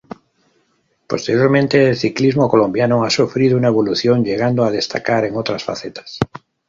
[1.07, 6.17] Posteriormente, el ciclismo colombiano ha sufrido una evolución, llegando a destacar en otras facetas.